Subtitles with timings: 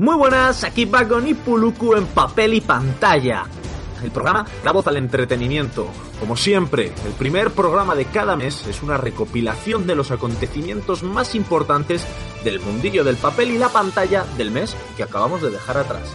[0.00, 3.46] Muy buenas, aquí Vagon y Puluku en papel y pantalla.
[4.00, 5.88] El programa da voz al entretenimiento.
[6.20, 11.34] Como siempre, el primer programa de cada mes es una recopilación de los acontecimientos más
[11.34, 12.06] importantes
[12.44, 16.14] del mundillo del papel y la pantalla del mes que acabamos de dejar atrás.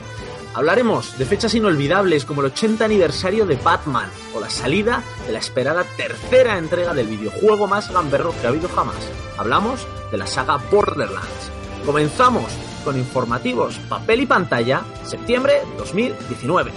[0.53, 5.39] Hablaremos de fechas inolvidables como el 80 aniversario de Batman o la salida de la
[5.39, 8.95] esperada tercera entrega del videojuego más gamberro que ha habido jamás.
[9.37, 11.51] Hablamos de la saga Borderlands.
[11.85, 12.47] Comenzamos
[12.83, 16.71] con informativos papel y pantalla, septiembre 2019.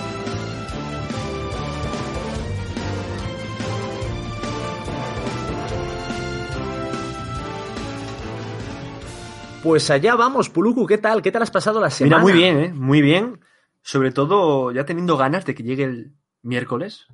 [9.62, 11.22] Pues allá vamos, Puluku, ¿qué tal?
[11.22, 12.22] ¿Qué tal has pasado la semana?
[12.22, 12.72] Mira, muy bien, ¿eh?
[12.72, 13.40] Muy bien.
[13.82, 17.08] Sobre todo ya teniendo ganas de que llegue el miércoles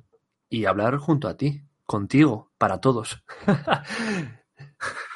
[0.49, 3.23] y hablar junto a ti, contigo, para todos.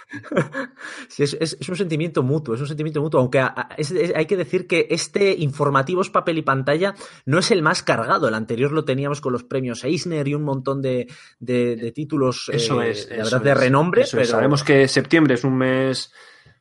[1.10, 3.94] Sí, es, es, es, un sentimiento mutuo, es un sentimiento mutuo, aunque a, a, es,
[4.16, 8.34] hay que decir que este Informativos Papel y Pantalla no es el más cargado, el
[8.34, 11.08] anterior lo teníamos con los premios Eisner y un montón de,
[11.40, 14.06] de, de títulos eso eh, es, la verdad de renombre.
[14.10, 14.26] Pero...
[14.26, 16.14] Sabemos que septiembre es un mes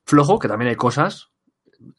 [0.04, 1.30] flojo, que también hay cosas,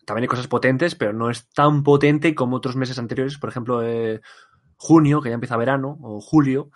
[0.05, 3.83] también hay cosas potentes, pero no es tan potente como otros meses anteriores, por ejemplo,
[3.83, 4.21] eh,
[4.75, 6.71] junio, que ya empieza verano, o julio,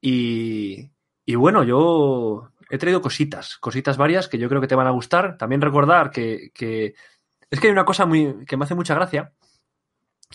[0.00, 0.90] y,
[1.24, 4.90] y bueno, yo he traído cositas, cositas varias que yo creo que te van a
[4.90, 5.36] gustar.
[5.36, 6.94] También recordar que, que
[7.50, 9.32] es que hay una cosa muy, que me hace mucha gracia,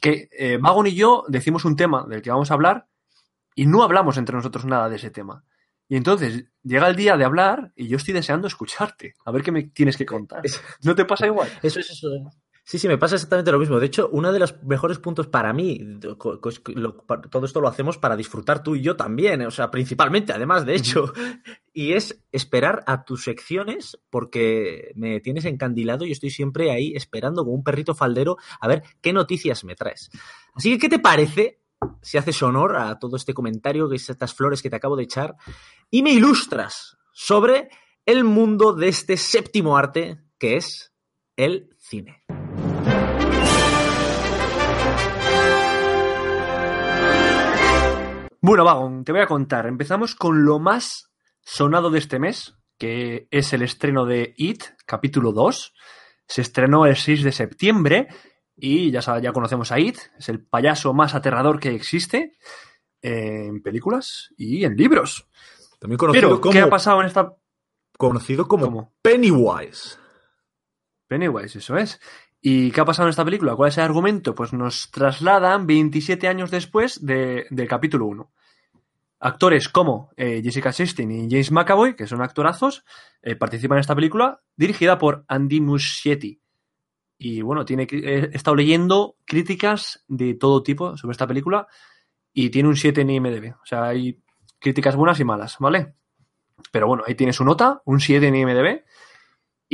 [0.02, 2.88] que eh, Vagon y yo decimos un tema del que vamos a hablar
[3.56, 5.44] y no hablamos entre nosotros nada de ese tema.
[5.88, 9.52] Y entonces llega el día de hablar y yo estoy deseando escucharte, a ver qué
[9.52, 10.42] me tienes que contar.
[10.84, 11.50] ¿No te pasa igual?
[11.62, 12.10] Eso es eso.
[12.68, 13.80] Sí, sí, me pasa exactamente lo mismo.
[13.80, 18.64] De hecho, uno de los mejores puntos para mí, todo esto lo hacemos para disfrutar
[18.64, 21.14] tú y yo también, o sea, principalmente, además, de hecho,
[21.74, 27.44] y es esperar a tus secciones porque me tienes encandilado y estoy siempre ahí esperando
[27.44, 30.10] como un perrito faldero a ver qué noticias me traes.
[30.56, 31.62] Así que, ¿qué te parece
[32.02, 35.04] si haces honor a todo este comentario, que es estas flores que te acabo de
[35.04, 35.36] echar,
[35.92, 37.70] y me ilustras sobre
[38.08, 40.92] el mundo de este séptimo arte que es
[41.36, 42.24] el cine?
[48.48, 49.66] Bueno, Vagon, te voy a contar.
[49.66, 51.12] Empezamos con lo más
[51.42, 55.74] sonado de este mes, que es el estreno de It, capítulo 2.
[56.28, 58.08] Se estrenó el 6 de septiembre
[58.56, 62.34] y ya, ya conocemos a It, es el payaso más aterrador que existe
[63.02, 65.28] en películas y en libros.
[65.80, 67.34] También conocido Pero, como, ¿qué ha pasado en esta...?
[67.98, 68.94] Conocido como ¿Cómo?
[69.02, 69.98] Pennywise.
[71.08, 72.00] Pennywise, eso es.
[72.48, 73.56] ¿Y qué ha pasado en esta película?
[73.56, 74.36] ¿Cuál es el argumento?
[74.36, 78.32] Pues nos trasladan 27 años después de, del capítulo 1.
[79.22, 82.86] Actores como eh, Jessica Chastain y James McAvoy, que son actorazos,
[83.24, 86.40] eh, participan en esta película, dirigida por Andy Muschietti.
[87.18, 91.66] Y bueno, tiene, he estado leyendo críticas de todo tipo sobre esta película
[92.32, 93.56] y tiene un 7 en IMDb.
[93.56, 94.22] O sea, hay
[94.60, 95.96] críticas buenas y malas, ¿vale?
[96.72, 98.84] Pero bueno, ahí tiene su nota, un 7 en IMDb.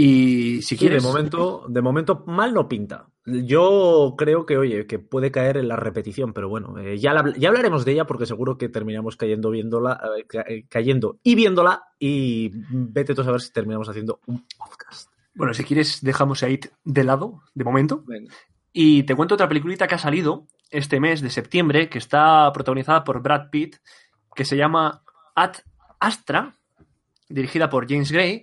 [0.04, 1.04] Y si Sí, quieres.
[1.04, 3.08] de momento, de momento mal no pinta.
[3.26, 7.34] Yo creo que, oye, que puede caer en la repetición, pero bueno, eh, ya, la-
[7.38, 11.84] ya hablaremos de ella porque seguro que terminamos cayendo viéndola, eh, eh, cayendo y viéndola
[12.00, 15.12] y vete tú a saber si terminamos haciendo un podcast.
[15.36, 18.04] Bueno, si quieres, dejamos a It de lado, de momento.
[18.08, 18.34] Venga.
[18.74, 23.04] Y te cuento otra peliculita que ha salido este mes de septiembre, que está protagonizada
[23.04, 23.76] por Brad Pitt,
[24.36, 25.04] que se llama
[25.36, 25.56] Ad
[26.00, 26.56] Astra,
[27.30, 28.42] dirigida por James Gray.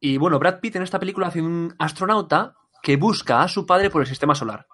[0.00, 3.90] Y bueno, Brad Pitt en esta película hace un astronauta que busca a su padre
[3.90, 4.66] por el sistema solar.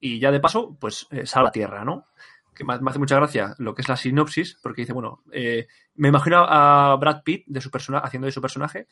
[0.00, 2.06] Y ya de paso, pues eh, sale a la Tierra, ¿no?
[2.54, 5.66] Que me me hace mucha gracia lo que es la sinopsis, porque dice, bueno, eh,
[5.94, 8.86] me imagino a Brad Pitt de su persona, haciendo de su personaje,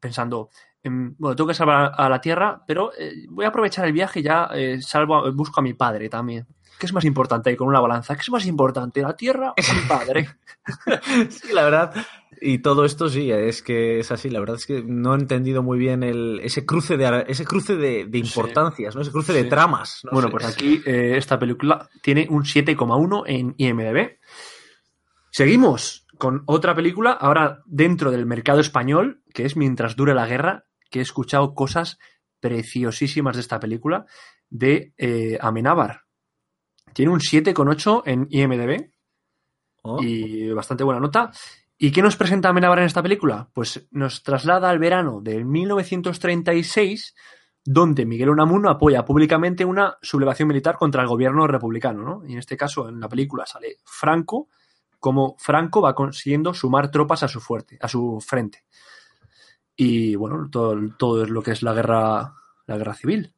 [0.00, 0.50] pensando,
[0.82, 4.20] em, bueno, tengo que salvar a la Tierra, pero eh, voy a aprovechar el viaje
[4.20, 6.46] y ya eh, salvo, a- busco a mi padre también.
[6.78, 8.14] ¿Qué es más importante ahí con una balanza?
[8.16, 10.28] ¿Qué es más importante, la Tierra o mi padre?
[11.30, 11.94] Sí, la verdad.
[12.40, 14.30] Y todo esto sí, es que es así.
[14.30, 17.76] La verdad es que no he entendido muy bien el, ese cruce de ese cruce
[17.76, 19.02] de, de importancias, ¿no?
[19.02, 20.00] Ese cruce de tramas.
[20.04, 20.32] no bueno, sé.
[20.32, 24.18] pues aquí eh, esta película tiene un 7,1 en IMDb.
[25.30, 30.66] Seguimos con otra película, ahora dentro del mercado español, que es Mientras dure la guerra,
[30.90, 31.98] que he escuchado cosas
[32.40, 34.06] preciosísimas de esta película,
[34.48, 36.02] de eh, Amenábar.
[36.92, 38.94] Tiene un 7,8 en IMDb
[39.86, 40.02] Oh.
[40.02, 41.30] y bastante buena nota.
[41.84, 43.50] ¿Y qué nos presenta Amenábar en esta película?
[43.52, 47.14] Pues nos traslada al verano de 1936,
[47.62, 52.26] donde Miguel Unamuno apoya públicamente una sublevación militar contra el gobierno republicano, ¿no?
[52.26, 54.48] Y en este caso, en la película sale Franco,
[54.98, 58.64] como Franco va consiguiendo sumar tropas a su fuerte, a su frente.
[59.76, 62.32] Y bueno, todo, todo lo que es la guerra,
[62.64, 63.34] la guerra civil.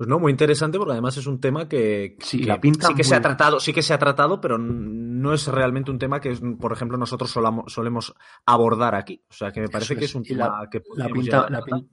[0.00, 2.94] Pues no, muy interesante porque además es un tema que, Sí, que la pinta sí
[2.94, 6.22] que se ha tratado, sí que se ha tratado, pero no es realmente un tema
[6.22, 7.30] que, por ejemplo, nosotros
[7.66, 8.14] solemos
[8.46, 9.22] abordar aquí.
[9.28, 10.14] O sea, que me parece que es.
[10.14, 10.80] un tema la- que
[11.12, 11.36] pinta,
[11.66, 11.88] pin-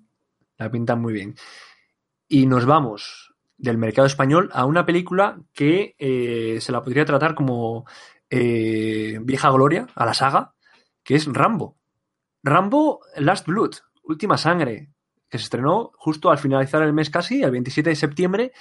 [0.58, 1.36] la pinta muy bien.
[2.30, 7.36] Y nos vamos del mercado español a una película que eh, se la podría tratar
[7.36, 7.86] como
[8.30, 10.54] eh, vieja gloria a la saga,
[11.04, 11.78] que es Rambo.
[12.42, 13.72] Rambo Last Blood,
[14.04, 14.92] Última Sangre,
[15.30, 18.52] que se estrenó justo al finalizar el mes casi, el 27 de septiembre.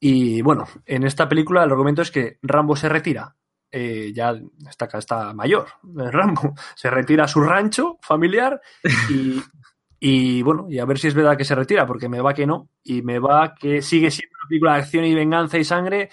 [0.00, 3.36] Y bueno, en esta película el argumento es que Rambo se retira.
[3.72, 4.34] eh, ya
[4.68, 6.54] está, está mayor, eh, Rambo.
[6.74, 8.60] Se retira a su rancho familiar
[9.08, 9.40] y,
[10.00, 12.46] y, bueno, y a ver si es verdad que se retira, porque me va que
[12.46, 12.68] no.
[12.82, 16.10] Y me va que sigue siendo una película de acción y venganza y sangre,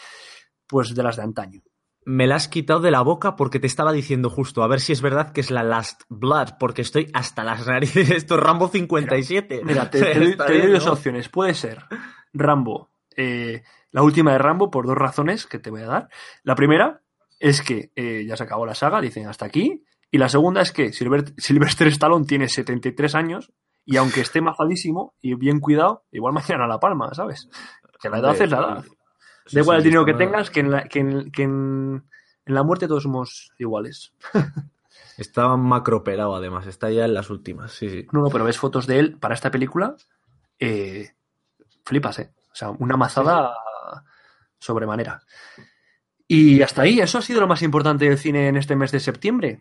[0.67, 1.61] pues de las de antaño.
[2.09, 4.93] Me la has quitado de la boca porque te estaba diciendo justo, a ver si
[4.93, 8.09] es verdad que es la Last Blood, porque estoy hasta las narices.
[8.11, 9.61] Esto es Rambo 57.
[9.65, 11.27] Mira, te, te doy, te dos opciones.
[11.27, 11.83] Puede ser
[12.33, 16.09] Rambo, eh, la última de Rambo, por dos razones que te voy a dar.
[16.43, 17.01] La primera
[17.39, 19.83] es que eh, ya se acabó la saga, dicen hasta aquí.
[20.09, 23.51] Y la segunda es que Silver- Sylvester Stallone tiene 73 años
[23.83, 27.49] y aunque esté mazadísimo y bien cuidado, igual mañana la palma, ¿sabes?
[28.01, 28.85] Que la edad es la edad.
[29.47, 32.03] Sí, Da igual sí, el dinero que tengas, que en la, que en, que en-
[32.45, 34.13] en la muerte todos somos iguales.
[35.17, 38.07] Estaba macroperado además, está ya en las últimas, sí, sí.
[38.11, 39.95] No, no, pero ves fotos de él para esta película,
[40.59, 41.09] eh,
[41.83, 42.31] flipas, ¿eh?
[42.51, 43.55] O sea, una mazada
[44.59, 45.21] sobremanera.
[46.27, 48.99] Y hasta ahí, eso ha sido lo más importante del cine en este mes de
[48.99, 49.59] septiembre.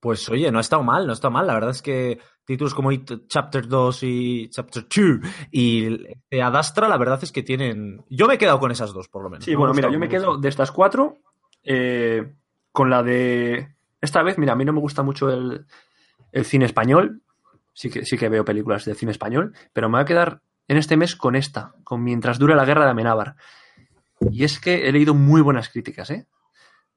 [0.00, 1.46] Pues oye, no ha estado mal, no ha estado mal.
[1.46, 5.20] La verdad es que títulos como It Chapter 2 y Chapter 2
[5.50, 5.88] y
[6.30, 8.02] de Adastra, la verdad es que tienen...
[8.08, 9.44] Yo me he quedado con esas dos, por lo menos.
[9.44, 11.18] Sí, Me bueno, mira, yo me quedo de estas cuatro
[11.62, 12.34] eh,
[12.72, 13.74] con la de...
[14.00, 15.66] Esta vez, mira, a mí no me gusta mucho el,
[16.32, 17.22] el cine español.
[17.74, 20.76] Sí que, sí que veo películas de cine español, pero me voy a quedar en
[20.76, 23.36] este mes con esta, con Mientras dure la guerra de Amenábar.
[24.30, 26.26] Y es que he leído muy buenas críticas, ¿eh?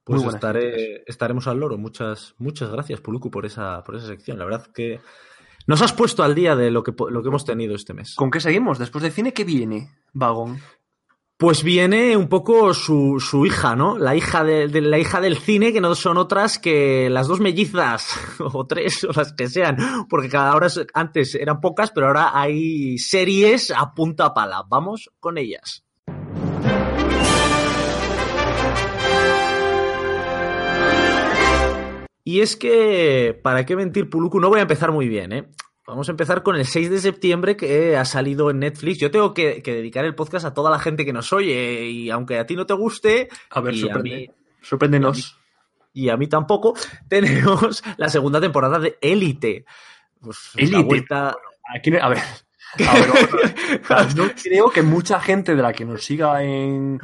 [0.03, 1.77] Pues estaré, estaremos al loro.
[1.77, 4.37] Muchas, muchas gracias, Puluku, por esa, por esa sección.
[4.37, 4.99] La verdad que
[5.65, 8.15] nos has puesto al día de lo que, lo que hemos tenido este mes.
[8.15, 8.79] ¿Con qué seguimos?
[8.79, 10.59] Después de cine, ¿qué viene, Vagón?
[11.37, 13.97] Pues viene un poco su, su hija, ¿no?
[13.97, 17.39] La hija de, de- la hija del cine, que no son otras que las dos
[17.39, 18.07] mellizas,
[18.39, 19.77] o tres, o las que sean,
[20.09, 24.63] porque cada hora es- antes eran pocas, pero ahora hay series a punta pala.
[24.69, 25.83] Vamos con ellas.
[32.23, 34.39] Y es que, ¿para qué mentir, Puluku?
[34.39, 35.47] No voy a empezar muy bien, ¿eh?
[35.85, 38.99] Vamos a empezar con el 6 de septiembre que ha salido en Netflix.
[38.99, 42.09] Yo tengo que, que dedicar el podcast a toda la gente que nos oye y
[42.09, 44.09] aunque a ti no te guste A ver, a, sorprende.
[44.15, 44.29] mí,
[44.61, 45.37] sorpréndenos.
[45.91, 46.73] y a mí tampoco,
[47.09, 49.65] tenemos la segunda temporada de Élite.
[50.21, 50.83] Pues, la Élite.
[50.83, 51.35] vuelta-
[51.75, 52.19] Aquí- a ver,
[52.87, 53.31] a ver, vamos
[53.89, 54.15] a ver.
[54.15, 56.97] No creo que mucha gente de la que nos siga en,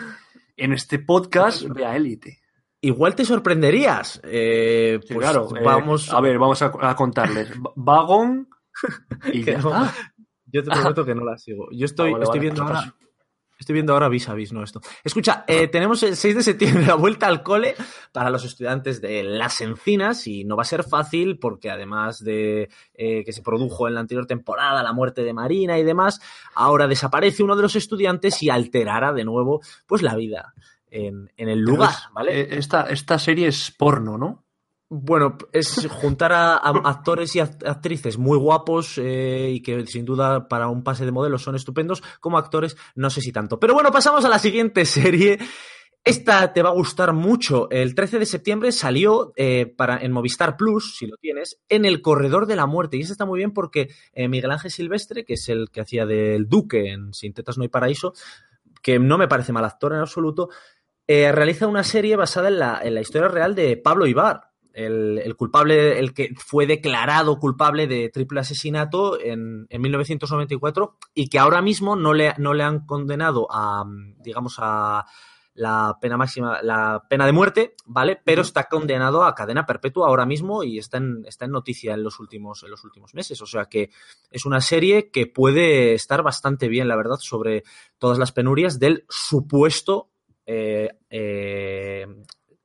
[0.56, 2.39] en este podcast vea Élite.
[2.81, 4.21] Igual te sorprenderías.
[4.23, 6.11] Eh, Sí, pues claro, eh, vamos.
[6.13, 7.51] a ver, vamos a, a contarles.
[7.53, 8.47] Va- Vagón
[9.33, 9.89] y ya no.
[10.45, 11.67] Yo te prometo que no la sigo.
[11.71, 12.95] Yo estoy, Ah, vale, estoy vale, viendo paso, ahora.
[13.59, 14.79] Estoy viendo ahora vis a vis, no esto.
[15.03, 17.75] Escucha, eh, tenemos el 6 de septiembre la vuelta al cole
[18.13, 22.69] para los estudiantes de Las Encinas y no va a ser fácil porque además de
[22.93, 26.21] eh, que se produjo en la anterior temporada la muerte de Marina y demás,
[26.55, 30.53] ahora desaparece uno de los estudiantes y alterará de nuevo pues la vida
[30.91, 32.41] en, en el lugar, es- ¿vale?
[32.41, 34.46] eh, Esta, esta serie es porno, ¿no?
[34.91, 40.03] Bueno, es juntar a, a actores y act- actrices muy guapos eh, y que sin
[40.03, 43.60] duda para un pase de modelos son estupendos, como actores no sé si tanto.
[43.60, 45.38] Pero bueno, pasamos a la siguiente serie.
[46.03, 47.69] Esta te va a gustar mucho.
[47.69, 52.01] El 13 de septiembre salió eh, para, en Movistar Plus, si lo tienes, en El
[52.01, 52.98] Corredor de la Muerte.
[52.98, 56.05] Y esta está muy bien porque eh, Miguel Ángel Silvestre, que es el que hacía
[56.08, 58.13] del Duque en Sin Tetas No hay Paraíso,
[58.81, 60.50] que no me parece mal actor en absoluto,
[61.12, 65.18] eh, realiza una serie basada en la, en la historia real de Pablo Ibar, el,
[65.18, 71.39] el culpable, el que fue declarado culpable de triple asesinato en, en 1994 y que
[71.39, 73.86] ahora mismo no le, no le han condenado a,
[74.20, 75.08] digamos, a
[75.56, 78.22] la pena máxima, la pena de muerte, ¿vale?
[78.24, 82.04] Pero está condenado a cadena perpetua ahora mismo y está en, está en noticia en
[82.04, 83.42] los últimos, en los últimos meses.
[83.42, 83.89] O sea que
[84.30, 87.63] es una serie que puede estar bastante bien, la verdad, sobre
[87.98, 90.09] todas las penurias del supuesto
[90.51, 92.08] eh, eh,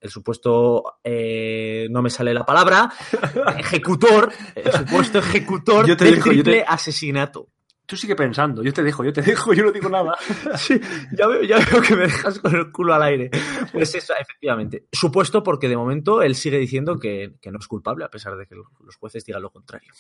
[0.00, 2.90] el supuesto, eh, no me sale la palabra,
[3.58, 7.48] ejecutor, el supuesto ejecutor Yo te del dejo, yo te- triple asesinato.
[7.86, 10.16] Tú sigue pensando, yo te dejo, yo te dejo, yo no digo nada.
[10.56, 10.80] Sí,
[11.12, 13.30] ya veo, ya veo que me dejas con el culo al aire.
[13.72, 14.86] Pues eso, efectivamente.
[14.90, 18.46] Supuesto porque de momento él sigue diciendo que, que no es culpable, a pesar de
[18.46, 19.92] que los jueces digan lo contrario.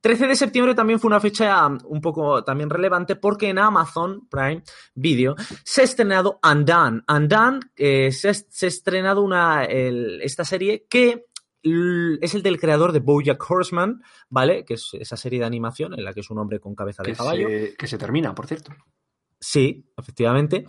[0.00, 4.62] 13 de septiembre también fue una fecha un poco también relevante porque en Amazon Prime
[4.94, 5.34] Video
[5.64, 7.02] se ha estrenado Undone.
[7.08, 11.26] Undone eh, se, ha, se, ha, estrenado una, el, esta serie que
[11.62, 14.64] es el del creador de Bojack Horseman, ¿vale?
[14.64, 17.12] Que es esa serie de animación en la que es un hombre con cabeza de
[17.12, 17.48] que caballo.
[17.48, 18.72] Se, que se termina, por cierto.
[19.40, 20.66] Sí, efectivamente.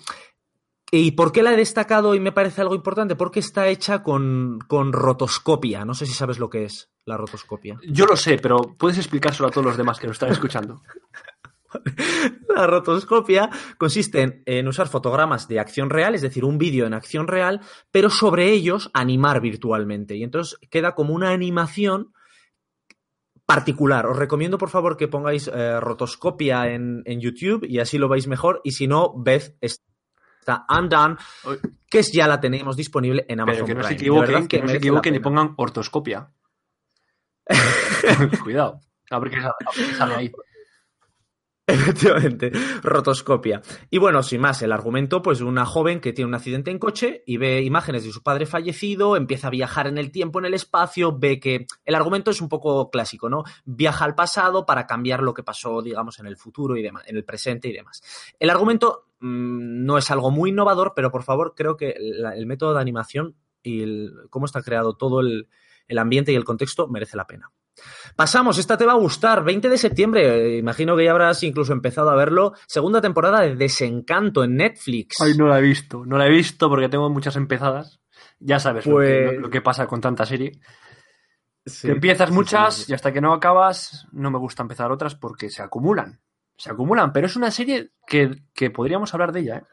[0.91, 3.15] ¿Y por qué la he destacado y me parece algo importante?
[3.15, 5.86] Porque está hecha con, con rotoscopia.
[5.86, 7.79] No sé si sabes lo que es la rotoscopia.
[7.88, 10.81] Yo lo sé, pero puedes explicárselo a todos los demás que lo están escuchando.
[12.55, 16.93] La rotoscopia consiste en, en, usar fotogramas de acción real, es decir, un vídeo en
[16.93, 17.61] acción real,
[17.91, 20.15] pero sobre ellos animar virtualmente.
[20.15, 22.13] Y entonces queda como una animación
[23.49, 24.05] particular.
[24.05, 28.27] Os recomiendo, por favor, que pongáis eh, rotoscopia en, en, YouTube y así lo veis
[28.27, 28.61] mejor.
[28.63, 31.15] Y si no, ved esta Undone,
[31.89, 33.89] que ya la tenemos disponible en Amazon Pero que no Prime.
[33.89, 36.29] se equivoquen, que que no se equivoquen y pongan ortoscopia.
[38.43, 38.81] Cuidado.
[39.09, 40.31] A ver qué sale, a ver qué sale ahí.
[41.69, 43.61] Efectivamente, rotoscopia.
[43.89, 47.23] Y bueno, sin más, el argumento, pues una joven que tiene un accidente en coche
[47.25, 50.53] y ve imágenes de su padre fallecido, empieza a viajar en el tiempo, en el
[50.53, 53.43] espacio, ve que el argumento es un poco clásico, ¿no?
[53.65, 57.15] Viaja al pasado para cambiar lo que pasó, digamos, en el futuro y demás, en
[57.15, 58.01] el presente y demás.
[58.39, 62.73] El argumento mmm, no es algo muy innovador, pero por favor, creo que el método
[62.73, 65.47] de animación y el, cómo está creado todo el,
[65.88, 67.51] el ambiente y el contexto merece la pena.
[68.15, 69.43] Pasamos, esta te va a gustar.
[69.43, 72.53] 20 de septiembre, imagino que ya habrás incluso empezado a verlo.
[72.67, 75.15] Segunda temporada de Desencanto en Netflix.
[75.21, 78.00] Ay, no la he visto, no la he visto porque tengo muchas empezadas.
[78.39, 80.59] Ya sabes Pues- lo, que, lo que pasa con tanta serie.
[81.65, 84.91] Sí, Que empiezas sí, muchas sí, y hasta que no acabas, no me gusta empezar
[84.91, 86.21] otras porque se acumulan.
[86.57, 89.63] Se acumulan, pero es una serie que, que podríamos hablar de ella, ¿eh?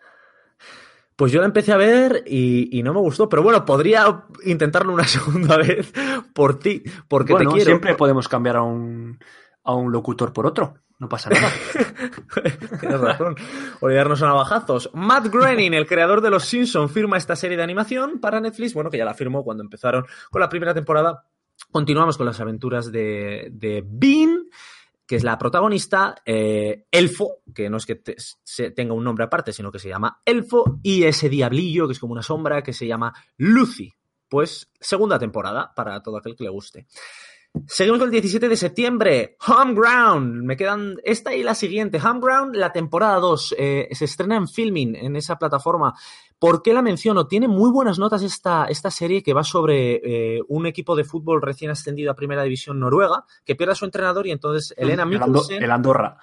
[1.17, 4.93] Pues yo la empecé a ver y, y no me gustó, pero bueno, podría intentarlo
[4.93, 5.93] una segunda vez
[6.35, 7.71] por ti, porque bueno, te quiero.
[7.71, 9.19] siempre podemos cambiar a un,
[9.65, 10.75] a un locutor por otro.
[10.99, 11.51] No pasa nada.
[12.81, 13.37] Tienes razón.
[13.81, 14.91] Olvidarnos a navajazos.
[14.95, 18.73] Matt Groening, el creador de Los Simpson, firma esta serie de animación para Netflix.
[18.73, 21.27] Bueno, que ya la firmó cuando empezaron con la primera temporada.
[21.71, 24.36] Continuamos con las aventuras de, de Bean,
[25.07, 28.03] que es la protagonista, eh, Elfo, que no es que
[28.43, 31.99] se tenga un nombre aparte, sino que se llama Elfo, y ese diablillo, que es
[32.01, 33.93] como una sombra, que se llama Lucy.
[34.29, 36.87] Pues segunda temporada para todo aquel que le guste.
[37.67, 39.37] Seguimos con el 17 de septiembre.
[39.47, 40.45] Home Ground.
[40.45, 41.99] Me quedan esta y la siguiente.
[41.99, 43.55] Home Ground, la temporada 2.
[43.59, 45.95] eh, se estrena en filming en esa plataforma.
[46.39, 47.27] ¿Por qué la menciono?
[47.27, 51.41] Tiene muy buenas notas esta, esta serie que va sobre eh, un equipo de fútbol
[51.41, 55.63] recién ascendido a Primera División Noruega que pierde a su entrenador y entonces Elena Mikkelsen...
[55.63, 56.19] el Andorra.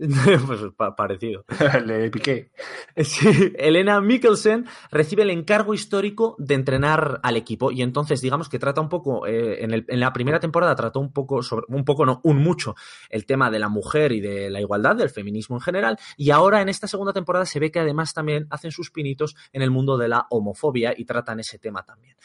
[0.46, 1.44] pues pa- parecido.
[1.84, 2.50] Le piqué.
[2.96, 8.58] Sí, Elena Mikkelsen recibe el encargo histórico de entrenar al equipo y entonces digamos que
[8.58, 11.84] trata un poco, eh, en, el- en la primera temporada trató un poco, sobre, un
[11.84, 12.74] poco no, un mucho,
[13.08, 16.60] el tema de la mujer y de la igualdad, del feminismo en general y ahora
[16.62, 19.96] en esta segunda temporada se ve que además también hacen sus pinitos en el mundo
[19.98, 22.16] de la homofobia y tratan ese tema también.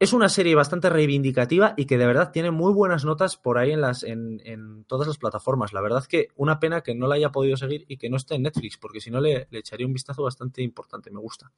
[0.00, 3.72] Es una serie bastante reivindicativa y que de verdad tiene muy buenas notas por ahí
[3.72, 5.74] en, las, en, en todas las plataformas.
[5.74, 8.36] La verdad que una pena que no la haya podido seguir y que no esté
[8.36, 11.10] en Netflix, porque si no le, le echaría un vistazo bastante importante.
[11.10, 11.52] Me gusta.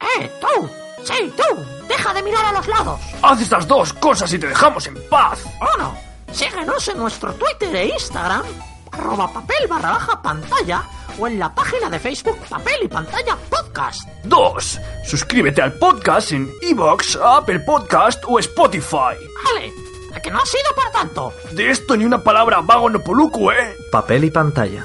[0.00, 0.68] ¡Eh, tú!
[1.04, 1.60] ¡Sí, tú!
[1.86, 2.98] ¡Deja de mirar a los lados!
[3.22, 5.44] Haz estas dos cosas y te dejamos en paz.
[5.76, 5.94] ¡Uno!
[6.32, 8.44] Síguenos en nuestro Twitter e Instagram,
[8.92, 10.82] arroba papel barra baja pantalla,
[11.18, 14.08] o en la página de Facebook Papel y Pantalla Podcast.
[14.24, 19.16] Dos, suscríbete al podcast en Evox, Apple Podcast o Spotify.
[19.44, 19.72] ¡Vale!
[20.14, 21.32] ¿A que no ha sido para tanto?
[21.52, 23.76] De esto ni una palabra vago no poluco, ¿eh?
[23.92, 24.84] Papel y pantalla.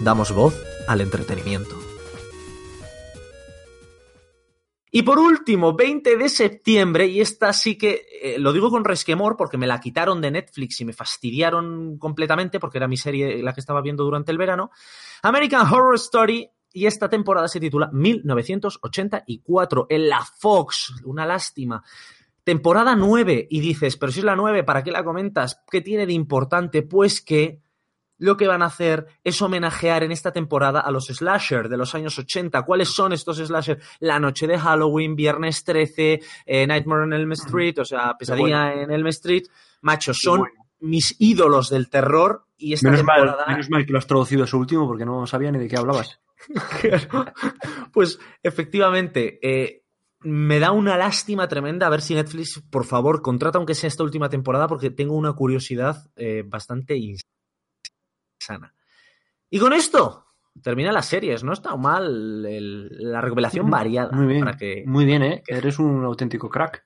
[0.00, 0.54] Damos voz
[0.88, 1.81] al entretenimiento.
[4.94, 9.38] Y por último, 20 de septiembre, y esta sí que eh, lo digo con resquemor
[9.38, 13.54] porque me la quitaron de Netflix y me fastidiaron completamente porque era mi serie la
[13.54, 14.70] que estaba viendo durante el verano.
[15.22, 20.92] American Horror Story, y esta temporada se titula 1984 en la Fox.
[21.04, 21.82] Una lástima.
[22.44, 25.62] Temporada 9, y dices, pero si es la 9, ¿para qué la comentas?
[25.70, 26.82] ¿Qué tiene de importante?
[26.82, 27.62] Pues que
[28.22, 31.92] lo que van a hacer es homenajear en esta temporada a los slasher de los
[31.96, 32.62] años 80.
[32.62, 33.80] ¿Cuáles son estos slasher?
[33.98, 38.92] La noche de Halloween, Viernes 13, eh, Nightmare on Elm Street, o sea, Pesadilla en
[38.92, 39.42] Elm Street.
[39.80, 40.54] Macho, son bueno.
[40.78, 43.46] mis ídolos del terror y esta Menos mal, temporada...
[43.48, 46.20] menos mal que lo has traducido eso último porque no sabía ni de qué hablabas.
[47.92, 49.82] pues efectivamente, eh,
[50.20, 54.04] me da una lástima tremenda a ver si Netflix, por favor, contrata aunque sea esta
[54.04, 57.32] última temporada porque tengo una curiosidad eh, bastante insana.
[59.50, 60.26] Y con esto
[60.62, 64.12] termina las series, no está mal el- la recopilación variada.
[64.12, 64.40] Muy bien.
[64.44, 65.42] Para que, Muy bien, ¿eh?
[65.46, 66.84] Eres un auténtico crack.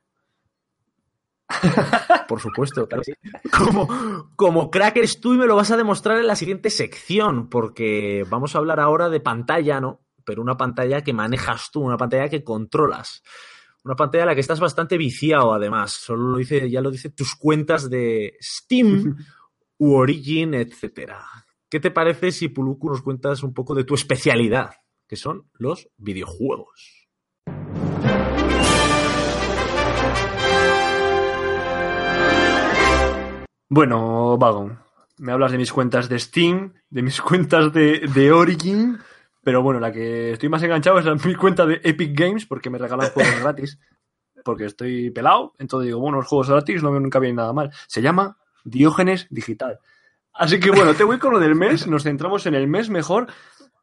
[2.28, 3.14] por supuesto, claro que
[3.50, 3.88] como,
[4.34, 8.24] como crack eres tú y me lo vas a demostrar en la siguiente sección, porque
[8.28, 10.00] vamos a hablar ahora de pantalla, ¿no?
[10.24, 13.22] Pero una pantalla que manejas tú, una pantalla que controlas.
[13.84, 15.92] Una pantalla a la que estás bastante viciado, además.
[15.92, 19.16] Solo lo dice, ya lo dice tus cuentas de Steam
[19.78, 21.24] u Origin, etcétera.
[21.68, 24.70] ¿Qué te parece si Puluku nos cuentas un poco de tu especialidad,
[25.08, 27.08] que son los videojuegos?
[33.68, 34.78] Bueno, Vagon,
[35.18, 38.98] me hablas de mis cuentas de Steam, de mis cuentas de, de Origin,
[39.42, 42.78] pero bueno, la que estoy más enganchado es mi cuenta de Epic Games porque me
[42.78, 43.80] regalan juegos gratis,
[44.44, 47.72] porque estoy pelado, entonces digo, bueno, los juegos gratis no, nunca vienen nada mal.
[47.88, 49.80] Se llama Diógenes Digital.
[50.38, 53.26] Así que bueno, te voy con lo del mes, nos centramos en el mes mejor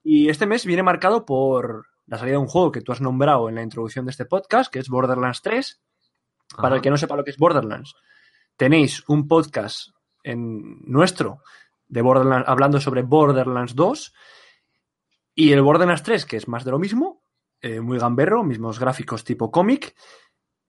[0.03, 3.49] y este mes viene marcado por la salida de un juego que tú has nombrado
[3.49, 5.81] en la introducción de este podcast, que es Borderlands 3.
[6.57, 7.95] Para el que no sepa lo que es Borderlands,
[8.55, 9.89] tenéis un podcast
[10.23, 11.41] en nuestro
[11.87, 14.13] de Borderlands, hablando sobre Borderlands 2
[15.33, 17.23] y el Borderlands 3, que es más de lo mismo,
[17.61, 19.95] eh, muy gamberro, mismos gráficos tipo cómic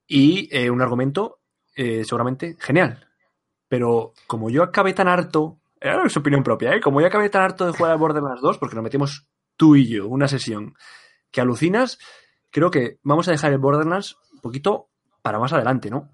[0.07, 1.41] y eh, un argumento
[1.77, 3.07] eh, seguramente genial.
[3.69, 6.81] Pero como yo acabé tan harto, eh, es opinión propia, ¿eh?
[6.81, 9.87] como yo acabé tan harto de jugar a Borderlands 2, porque nos metimos tú y
[9.87, 10.75] yo, una sesión
[11.31, 11.99] que alucinas,
[12.51, 14.89] creo que vamos a dejar el Borderlands un poquito
[15.23, 16.11] para más adelante, ¿no?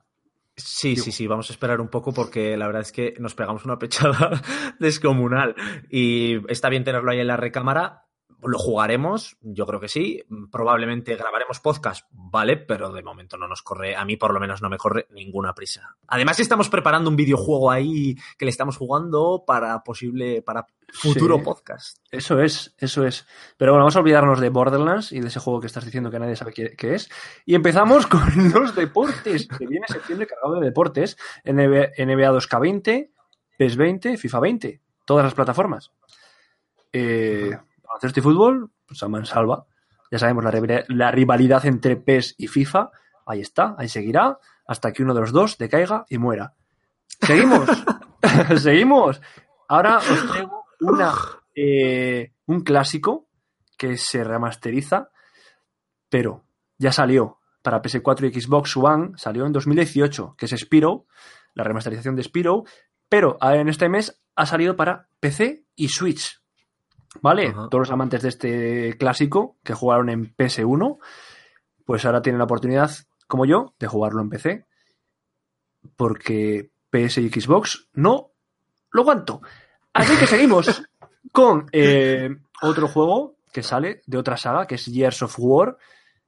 [0.56, 3.64] Sí, sí, sí, vamos a esperar un poco porque la verdad es que nos pegamos
[3.64, 4.42] una pechada
[4.78, 5.54] descomunal
[5.88, 8.04] y está bien tenerlo ahí en la recámara.
[8.42, 10.23] Lo jugaremos, yo creo que sí.
[10.50, 14.62] Probablemente grabaremos podcast, vale, pero de momento no nos corre, a mí por lo menos
[14.62, 15.97] no me corre ninguna prisa.
[16.09, 21.44] Además estamos preparando un videojuego ahí que le estamos jugando para posible, para futuro Sí.
[21.44, 21.99] podcast.
[22.11, 23.26] Eso es, eso es.
[23.56, 26.18] Pero bueno, vamos a olvidarnos de Borderlands y de ese juego que estás diciendo que
[26.18, 27.11] nadie sabe qué, qué es.
[27.44, 31.16] Y empezamos con los deportes, que viene septiembre cargado de deportes.
[31.44, 33.11] NBA, NBA 2K20,
[33.59, 35.92] PES 20, FIFA 20, todas las plataformas.
[36.92, 37.56] Eh,
[38.00, 39.66] baloncesto y fútbol, pues a mansalva.
[40.11, 42.90] Ya sabemos la, rival- la rivalidad entre PES y FIFA.
[43.26, 46.55] Ahí está, ahí seguirá, hasta que uno de los dos decaiga y muera.
[47.20, 47.68] Seguimos,
[48.62, 49.20] seguimos.
[49.68, 51.12] Ahora os traigo una,
[51.55, 53.29] eh, un clásico
[53.77, 55.11] que se remasteriza,
[56.09, 56.44] pero
[56.79, 61.07] ya salió para PS4 y Xbox One, salió en 2018, que es Spyro,
[61.55, 62.64] la remasterización de Spyro,
[63.09, 66.39] pero en este mes ha salido para PC y Switch.
[67.20, 67.49] ¿Vale?
[67.49, 67.68] Ajá.
[67.68, 70.99] Todos los amantes de este clásico que jugaron en PS1,
[71.85, 72.90] pues ahora tienen la oportunidad,
[73.27, 74.66] como yo, de jugarlo en PC,
[75.96, 78.33] porque PS y Xbox no
[78.92, 79.40] lo aguanto.
[79.92, 80.83] Así que seguimos
[81.33, 82.31] con eh,
[82.62, 85.77] otro juego que sale de otra saga, que es Years of War.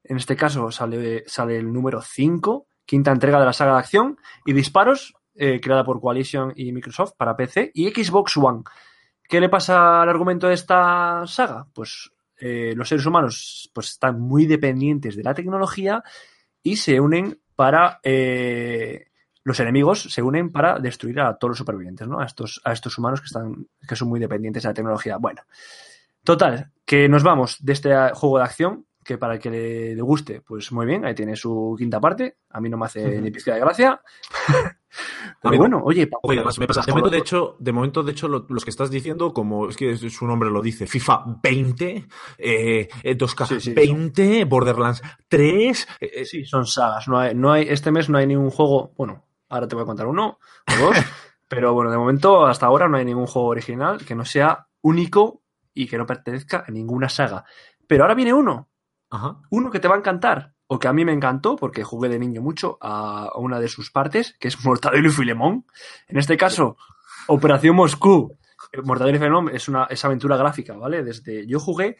[0.04, 4.18] En este caso sale, sale el número 5, quinta entrega de la saga de acción
[4.44, 8.62] y disparos, eh, creada por Coalition y Microsoft para PC y Xbox One.
[9.32, 11.66] ¿Qué le pasa al argumento de esta saga?
[11.72, 16.04] Pues eh, los seres humanos pues, están muy dependientes de la tecnología
[16.62, 17.98] y se unen para...
[18.02, 19.06] eh,
[19.42, 22.20] los enemigos se unen para destruir a todos los supervivientes, ¿no?
[22.20, 25.16] A estos, a estos humanos que están, que son muy dependientes de la tecnología.
[25.16, 25.40] Bueno,
[26.22, 30.02] total, que nos vamos de este juego de acción, que para el que le, le
[30.02, 32.38] guste, pues muy bien, ahí tiene su quinta parte.
[32.50, 34.00] A mí no me hace ni pizca de gracia.
[35.40, 38.28] Pero bueno, oye, Oye, además, me pasa- de momento, de hecho, de momento, de hecho,
[38.28, 42.06] lo- los que estás diciendo, como es que su nombre lo dice, FIFA 20,
[42.38, 47.08] eh, eh, 2K Sí, sí, 20, Borderlands 3, eh, eh, Sí, son sagas.
[47.08, 48.92] No hay, no hay, este mes no hay ningún juego.
[48.96, 50.38] Bueno, ahora te voy a contar uno
[50.68, 50.96] o dos.
[51.48, 55.42] pero bueno, de momento, hasta ahora no hay ningún juego original que no sea único
[55.74, 57.44] y que no pertenezca a ninguna saga.
[57.86, 58.68] Pero ahora viene uno.
[59.50, 60.54] Uno que te va a encantar.
[60.66, 63.90] O que a mí me encantó, porque jugué de niño mucho a una de sus
[63.90, 65.66] partes, que es Mortadelo y Filemón.
[66.08, 66.76] En este caso,
[67.28, 68.38] Operación Moscú.
[68.72, 71.02] Eh, Mortadelo y Filemón es una es aventura gráfica, ¿vale?
[71.02, 71.98] Desde yo jugué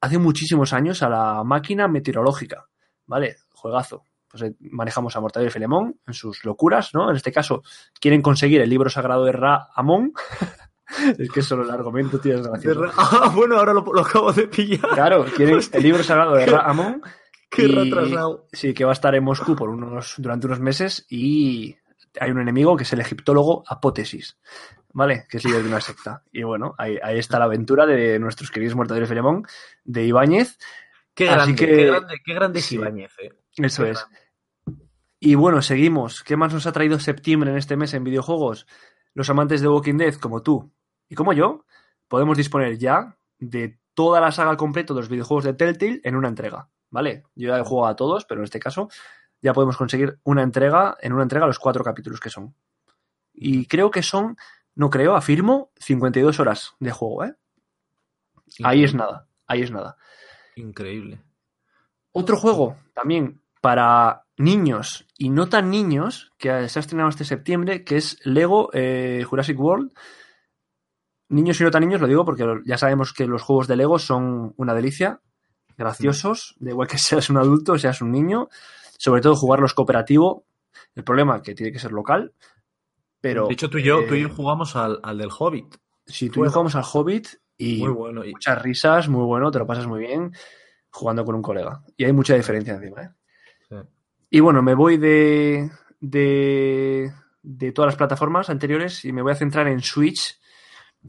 [0.00, 2.66] hace muchísimos años a la máquina meteorológica,
[3.06, 3.36] ¿vale?
[3.52, 4.04] Juegazo.
[4.28, 7.10] Pues eh, manejamos a Mortadelo y Filemón en sus locuras, ¿no?
[7.10, 7.62] En este caso,
[8.00, 10.12] quieren conseguir el libro sagrado de Ra Amón.
[11.18, 12.84] es que solo el argumento, tío, es gracioso.
[12.96, 14.80] Ah, bueno, ahora lo, lo acabo de pillar.
[14.94, 17.02] Claro, el libro sagrado de Ra Amón.
[17.50, 18.46] Qué y- retrasado.
[18.52, 21.76] Sí, que va a estar en Moscú por unos, durante unos meses y
[22.20, 24.38] hay un enemigo que es el egiptólogo Apótesis,
[24.92, 25.26] ¿vale?
[25.28, 26.22] Que es líder de una secta.
[26.32, 29.44] Y bueno, ahí, ahí está la aventura de nuestros queridos Mortadelo y Filemón,
[29.84, 30.58] de Ibáñez.
[31.14, 32.72] Qué grande, que- qué grande, qué grande es.
[32.72, 33.32] Ibáñez, eh.
[33.56, 34.06] Eso Qué es.
[35.18, 36.22] Y bueno, seguimos.
[36.22, 38.66] ¿Qué más nos ha traído septiembre en este mes en videojuegos?
[39.12, 40.72] Los amantes de Walking Dead, como tú
[41.10, 41.66] y como yo,
[42.08, 46.16] podemos disponer ya de toda la saga al completo de los videojuegos de Telltale en
[46.16, 47.24] una entrega, ¿vale?
[47.34, 48.88] Yo ya he jugado a todos, pero en este caso
[49.42, 52.54] ya podemos conseguir una entrega, en una entrega los cuatro capítulos que son.
[53.34, 54.36] Y creo que son,
[54.76, 57.34] no creo, afirmo, 52 horas de juego, ¿eh?
[58.62, 59.96] Ahí es nada, ahí es nada.
[60.54, 61.20] Increíble.
[62.12, 67.84] Otro juego también para niños y no tan niños que se ha estrenado este septiembre,
[67.84, 69.92] que es Lego eh, Jurassic World.
[71.30, 73.98] Niños y no tan niños, lo digo porque ya sabemos que los juegos de Lego
[73.98, 75.20] son una delicia,
[75.78, 78.48] graciosos, de igual que seas un adulto, seas un niño,
[78.98, 80.44] sobre todo jugarlos cooperativo.
[80.94, 82.32] El problema es que tiene que ser local,
[83.20, 83.46] pero...
[83.46, 85.74] De hecho, tú y yo, tú y yo eh, jugamos al, al del Hobbit.
[86.06, 88.24] Sí, tú y yo jugamos al Hobbit y Muy bueno.
[88.24, 90.32] y- muchas risas, muy bueno, te lo pasas muy bien
[90.90, 91.82] jugando con un colega.
[91.96, 93.10] Y hay mucha diferencia encima, ¿eh?
[93.68, 93.76] Sí.
[94.30, 97.12] Y bueno, me voy de, de,
[97.42, 100.39] de todas las plataformas anteriores y me voy a centrar en Switch,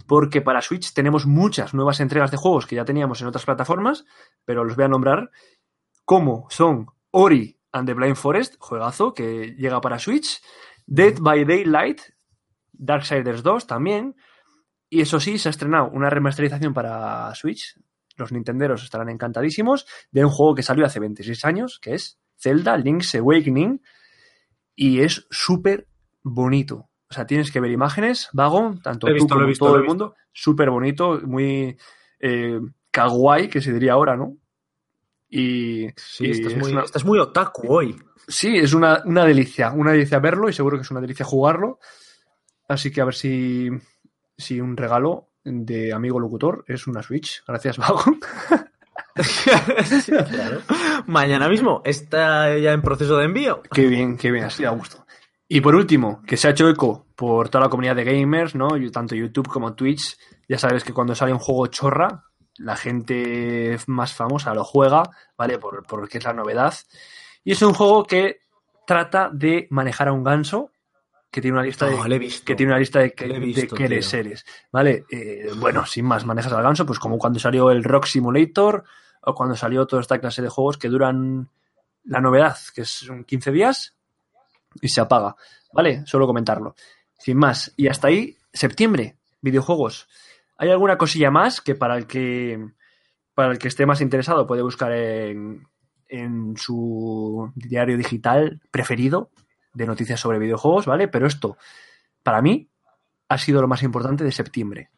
[0.08, 4.06] porque para Switch tenemos muchas nuevas entregas de juegos que ya teníamos en otras plataformas,
[4.46, 5.32] pero los voy a nombrar,
[6.06, 10.42] como son Ori and the Blind Forest, juegazo que llega para Switch,
[10.86, 12.02] Dead by Daylight,
[12.74, 14.16] Darksiders 2 también,
[14.90, 17.80] y eso sí, se ha estrenado una remasterización para Switch.
[18.18, 22.76] Los nintenderos estarán encantadísimos de un juego que salió hace 26 años, que es Zelda
[22.76, 23.82] Link's Awakening,
[24.76, 25.88] y es súper
[26.24, 26.91] bonito.
[27.12, 30.70] O sea, tienes que ver imágenes, Vago, tanto tú como visto, todo el mundo, súper
[30.70, 31.78] bonito, muy
[32.20, 34.38] eh, kawaii, que se diría ahora, ¿no?
[35.30, 38.02] Y, Sí, y estás es muy, una- estás muy otaku hoy.
[38.28, 41.80] Sí, es una, una delicia, una delicia verlo y seguro que es una delicia jugarlo.
[42.70, 43.70] Así que a ver si,
[44.38, 47.44] si un regalo de amigo locutor es una Switch.
[47.46, 48.04] Gracias, Vago.
[49.22, 50.62] Sí, claro.
[51.08, 53.62] Mañana mismo está ya en proceso de envío.
[53.74, 55.01] Qué bien, qué bien, así da gusto.
[55.54, 58.70] Y por último, que se ha hecho eco por toda la comunidad de gamers, ¿no?
[58.90, 60.18] Tanto YouTube como Twitch.
[60.48, 62.24] Ya sabes que cuando sale un juego chorra,
[62.56, 65.04] la gente más famosa lo juega,
[65.38, 65.60] ¿vale?
[65.60, 66.74] Por, porque es la novedad.
[67.44, 68.40] Y es un juego que
[68.88, 70.72] trata de manejar a un ganso
[71.30, 72.46] que tiene una lista de No, he visto.
[72.46, 75.04] que tiene una lista de, que, de que seres, ¿vale?
[75.12, 78.86] Eh, bueno, sin más, manejas al ganso, pues como cuando salió el Rock Simulator
[79.24, 81.50] o cuando salió toda esta clase de juegos que duran
[82.06, 83.96] la novedad, que son 15 días
[84.80, 85.36] y se apaga,
[85.74, 86.06] ¿vale?
[86.06, 86.76] Solo comentarlo.
[87.18, 90.08] Sin más, y hasta ahí, septiembre, videojuegos.
[90.58, 92.60] ¿Hay alguna cosilla más que para el que
[93.34, 95.68] para el que esté más interesado puede buscar en,
[96.08, 99.32] en su diario digital preferido
[99.74, 101.08] de noticias sobre videojuegos, ¿vale?
[101.08, 101.58] Pero esto,
[102.24, 102.70] para mí,
[103.30, 104.90] ha sido lo más importante de septiembre.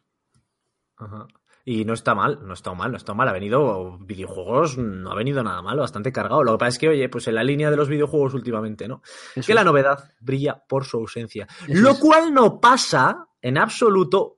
[0.96, 1.26] Ajá.
[1.66, 3.26] Y no está mal, no está mal, no está mal.
[3.28, 6.44] Ha venido videojuegos, no ha venido nada mal, bastante cargado.
[6.44, 9.00] Lo que pasa es que, oye, pues en la línea de los videojuegos últimamente, ¿no?
[9.34, 11.46] Eso que la novedad brilla por su ausencia.
[11.66, 11.98] Eso Lo es.
[12.00, 14.36] cual no pasa en absoluto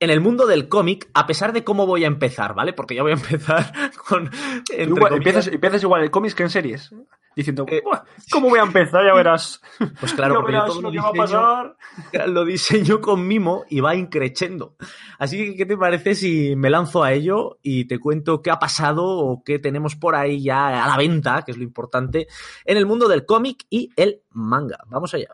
[0.00, 2.72] en el mundo del cómic, a pesar de cómo voy a empezar, ¿vale?
[2.72, 3.72] Porque ya voy a empezar
[4.08, 4.28] con.
[4.76, 6.90] Igual- empiezas, empiezas igual en cómics que en series.
[7.36, 9.04] Diciendo, Eh, "Buah, ¿cómo voy a empezar?
[9.04, 9.60] Ya verás.
[10.00, 11.76] Pues claro, Ya porque verás todo lo que va a diseño- pasar.
[12.28, 14.76] lo diseño con mimo y va increchendo.
[15.18, 18.58] Así que, ¿qué te parece si me lanzo a ello y te cuento qué ha
[18.58, 22.28] pasado o qué tenemos por ahí ya a la venta, que es lo importante,
[22.64, 24.78] en el mundo del cómic y el manga?
[24.86, 25.28] Vamos allá.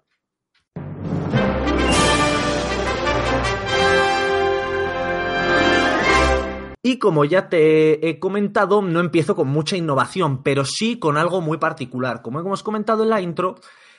[6.83, 11.41] Y como ya te he comentado, no empiezo con mucha innovación, pero sí con algo
[11.43, 12.23] muy particular.
[12.23, 13.57] Como hemos comentado en la intro,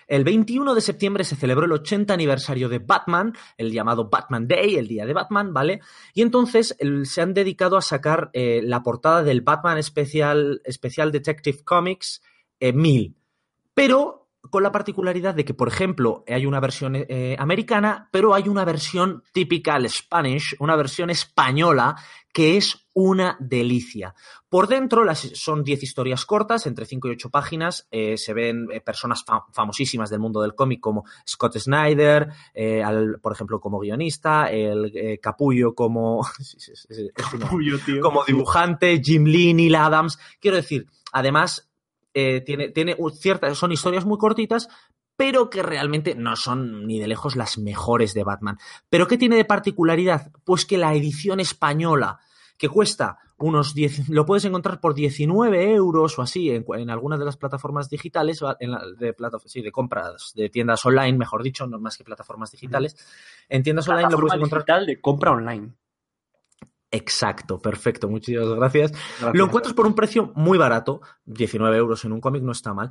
[0.07, 4.75] el 21 de septiembre se celebró el 80 aniversario de Batman, el llamado Batman Day,
[4.75, 5.79] el día de Batman, ¿vale?
[6.13, 11.63] Y entonces se han dedicado a sacar eh, la portada del Batman Special, Special Detective
[11.63, 12.21] Comics
[12.59, 13.15] eh, 1000.
[13.73, 14.20] Pero
[14.51, 18.63] con la particularidad de que, por ejemplo, hay una versión eh, americana, pero hay una
[18.65, 21.95] versión típica al Spanish, una versión española,
[22.31, 24.13] que es una delicia.
[24.49, 27.87] Por dentro las, son 10 historias cortas, entre 5 y 8 páginas.
[27.91, 32.83] eh, se ven eh, personas fa- famosísimas del mundo del cómic como Scott Snyder, eh,
[32.83, 36.25] al- por ejemplo, como guionista, el Capullo como,
[37.15, 38.01] Capullo, tío.
[38.01, 40.19] como dibujante, Jim Lee, Neil Adams.
[40.39, 41.69] Quiero decir, además,
[42.13, 44.67] eh, tiene, tiene ciertas, son historias muy cortitas,
[45.15, 48.57] pero que realmente no son ni de lejos las mejores de Batman.
[48.89, 50.31] ¿Pero qué tiene de particularidad?
[50.43, 52.19] Pues que la edición española,
[52.57, 57.17] que cuesta unos 10, lo puedes encontrar por 19 euros o así en, en algunas
[57.19, 61.17] de las plataformas digitales, o en la- de, plata- sí, de compras, de tiendas online,
[61.17, 62.95] mejor dicho, no más que plataformas digitales.
[63.49, 64.61] En tiendas online lo puedes encontrar.
[64.61, 65.73] digital de compra online.
[66.91, 68.91] Exacto, perfecto, muchísimas gracias.
[68.91, 69.33] Gracias.
[69.35, 72.89] Lo encuentras por un precio muy barato, 19 euros en un cómic no está mal.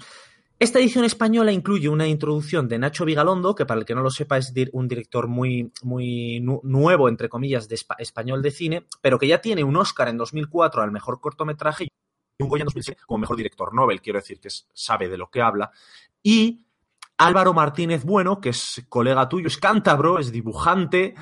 [0.59, 4.11] Esta edición española incluye una introducción de Nacho Vigalondo, que para el que no lo
[4.11, 8.87] sepa es un director muy, muy nu- nuevo, entre comillas, de espa- español de cine,
[9.01, 11.89] pero que ya tiene un Oscar en 2004 al mejor cortometraje y
[12.43, 15.31] un Goya en 2007 como mejor director Nobel, quiero decir que es- sabe de lo
[15.31, 15.71] que habla.
[16.23, 16.65] Y
[17.17, 21.15] Álvaro Martínez Bueno, que es colega tuyo, es cántabro, es dibujante,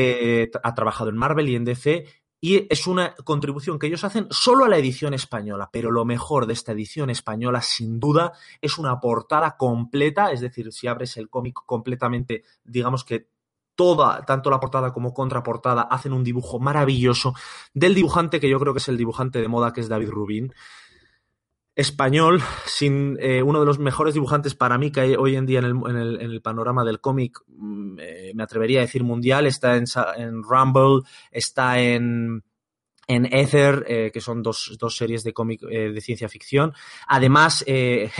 [0.00, 2.04] eh, ha trabajado en Marvel y en DC,
[2.40, 6.46] y es una contribución que ellos hacen solo a la edición española, pero lo mejor
[6.46, 11.28] de esta edición española, sin duda, es una portada completa, es decir, si abres el
[11.28, 13.28] cómic completamente, digamos que
[13.74, 17.34] toda, tanto la portada como contraportada, hacen un dibujo maravilloso
[17.74, 20.52] del dibujante que yo creo que es el dibujante de moda, que es David Rubin.
[21.78, 25.60] Español, sin eh, uno de los mejores dibujantes para mí que hay hoy en día
[25.60, 31.08] en el, panorama del cómic, mm, eh, me atrevería a decir mundial, está en, Rumble,
[31.30, 32.42] está en,
[33.06, 36.74] en Ether, eh, que son dos, series de cómic de ciencia ficción.
[37.06, 38.10] Además, eh,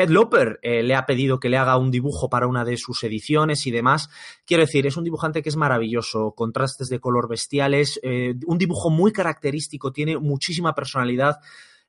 [0.62, 4.08] le ha pedido que le haga un dibujo para una de sus ediciones y demás.
[4.46, 8.00] Quiero decir, es un dibujante que es maravilloso, contrastes de color bestiales,
[8.46, 11.40] un dibujo muy característico, tiene muchísima personalidad,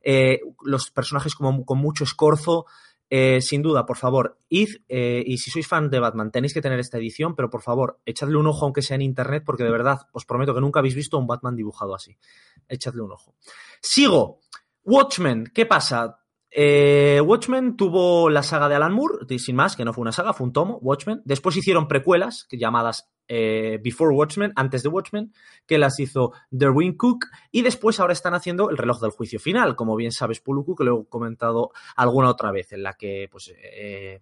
[0.01, 2.65] eh, los personajes como, con mucho escorzo.
[3.11, 6.61] Eh, sin duda, por favor, id eh, y si sois fan de Batman tenéis que
[6.61, 9.71] tener esta edición, pero por favor, echadle un ojo aunque sea en internet, porque de
[9.71, 12.15] verdad os prometo que nunca habéis visto un Batman dibujado así.
[12.67, 13.33] Echadle un ojo.
[13.81, 14.41] Sigo.
[14.83, 16.18] Watchmen, ¿qué pasa?
[16.51, 20.33] Eh, Watchmen tuvo la saga de Alan Moore, sin más, que no fue una saga,
[20.33, 21.21] fue un tomo, Watchmen.
[21.25, 25.33] Después hicieron precuelas llamadas eh, Before Watchmen, antes de Watchmen,
[25.67, 27.27] que las hizo Derwin Cook.
[27.51, 30.83] Y después ahora están haciendo el reloj del juicio final, como bien sabes, Puluku, que
[30.83, 34.19] lo he comentado alguna otra vez, en la que pues, eh,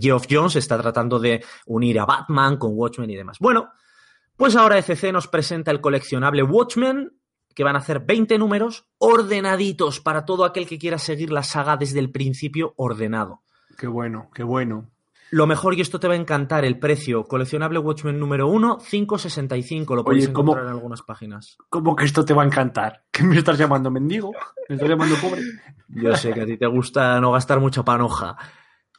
[0.00, 3.38] Geoff Jones está tratando de unir a Batman con Watchmen y demás.
[3.38, 3.70] Bueno,
[4.36, 7.12] pues ahora ECC nos presenta el coleccionable Watchmen,
[7.56, 11.76] que van a hacer 20 números ordenaditos para todo aquel que quiera seguir la saga
[11.76, 13.42] desde el principio ordenado.
[13.78, 14.90] Qué bueno, qué bueno.
[15.30, 17.24] Lo mejor, y esto te va a encantar, el precio.
[17.24, 19.96] Coleccionable Watchmen número 1, 5.65.
[19.96, 21.56] Lo podéis Oye, ¿cómo- encontrar en algunas páginas.
[21.68, 23.04] ¿Cómo que esto te va a encantar?
[23.10, 24.32] ¿Qué me estás llamando mendigo?
[24.68, 25.40] ¿Me estás llamando pobre?
[25.88, 28.36] Yo sé que a ti te gusta no gastar mucha panoja.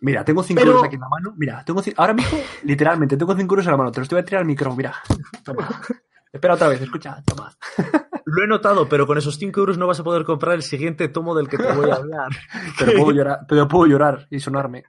[0.01, 1.33] Mira, tengo 5 Pero- euros aquí en la mano.
[1.37, 3.91] Mira, tengo ahora mismo, literalmente, tengo 5 euros en la mano.
[3.91, 4.95] Te los voy a tirar al micro, mira.
[5.43, 5.69] Toma.
[6.31, 7.51] Espera otra vez, escucha, toma.
[8.25, 11.07] Lo he notado, pero con esos 5 euros no vas a poder comprar el siguiente
[11.07, 12.29] tomo del que te voy a hablar.
[12.77, 14.83] Pero puedo llorar, pero puedo llorar y sonarme.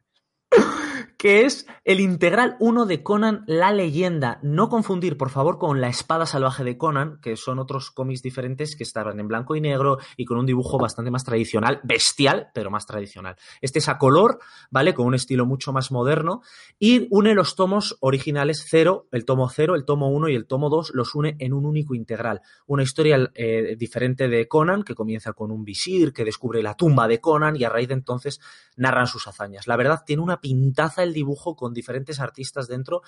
[1.18, 4.38] Que es el integral 1 de Conan la leyenda.
[4.42, 8.76] No confundir, por favor, con La espada salvaje de Conan, que son otros cómics diferentes
[8.76, 12.70] que estaban en blanco y negro y con un dibujo bastante más tradicional, bestial, pero
[12.70, 13.34] más tradicional.
[13.60, 14.38] Este es a color,
[14.70, 14.94] ¿vale?
[14.94, 16.42] Con un estilo mucho más moderno
[16.78, 20.70] y une los tomos originales 0, el tomo 0, el tomo 1 y el tomo
[20.70, 22.42] 2, los une en un único integral.
[22.66, 27.08] Una historia eh, diferente de Conan, que comienza con un visir que descubre la tumba
[27.08, 28.40] de Conan y a raíz de entonces
[28.76, 29.66] narran sus hazañas.
[29.66, 33.02] La verdad, tiene una pintaza el dibujo con diferentes artistas dentro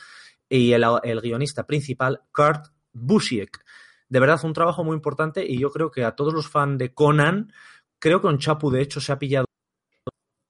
[0.49, 3.65] y el, el guionista principal, Kurt Busiek.
[4.09, 6.93] De verdad, un trabajo muy importante y yo creo que a todos los fans de
[6.93, 7.53] Conan,
[7.99, 9.47] creo que con Chapu, de hecho, se ha pillado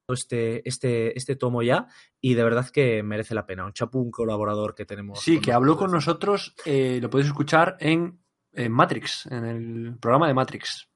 [0.09, 1.87] este, este, este tomo ya
[2.21, 3.67] y de verdad que merece la pena.
[3.67, 5.21] Un Chapu, un colaborador que tenemos.
[5.21, 10.27] Sí, que habló con nosotros, eh, lo podéis escuchar en, en Matrix, en el programa
[10.27, 10.89] de Matrix.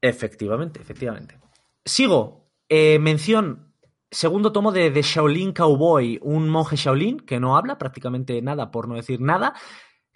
[0.00, 1.40] Efectivamente, efectivamente.
[1.84, 2.46] Sigo.
[2.68, 3.67] Eh, mención,
[4.10, 8.94] segundo tomo de Shaolin Cowboy, un monje Shaolin que no habla prácticamente nada, por no
[8.94, 9.54] decir nada,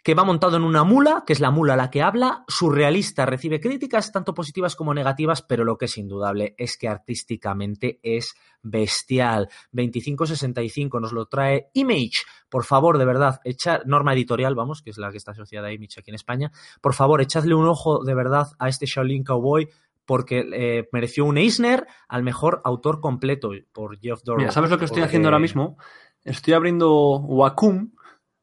[0.02, 3.60] que va montado en una mula, que es la mula la que habla, surrealista, recibe
[3.60, 9.48] críticas tanto positivas como negativas, pero lo que es indudable es que artísticamente es bestial.
[9.70, 12.24] 2565 nos lo trae Image.
[12.48, 15.72] Por favor, de verdad, echar norma editorial, vamos, que es la que está asociada a
[15.72, 16.50] Image aquí en España.
[16.80, 19.68] Por favor, echadle un ojo de verdad a este Shaolin Cowboy
[20.04, 24.40] porque eh, mereció un Eisner al mejor autor completo por Geoff Dorrow.
[24.40, 25.06] Mira, ¿sabes lo que estoy porque...
[25.06, 25.76] haciendo ahora mismo?
[26.24, 27.92] Estoy abriendo Wacom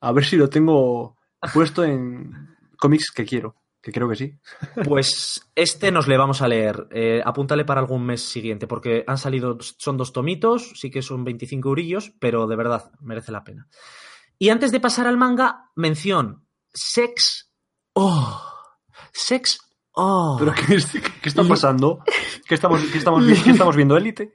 [0.01, 1.17] a ver si lo tengo
[1.53, 4.39] puesto en cómics que quiero, que creo que sí.
[4.85, 6.87] Pues este nos le vamos a leer.
[6.91, 11.23] Eh, apúntale para algún mes siguiente, porque han salido, son dos tomitos, sí que son
[11.23, 13.67] 25 eurillos, pero de verdad merece la pena.
[14.37, 17.51] Y antes de pasar al manga, mención: Sex.
[17.93, 18.41] Oh.
[19.11, 19.68] Sex.
[20.01, 20.37] Oh.
[20.39, 20.77] ¿Pero qué,
[21.21, 21.99] qué está pasando?
[22.47, 23.97] ¿Qué estamos, qué estamos, qué estamos viendo?
[23.97, 24.31] ¿Élite?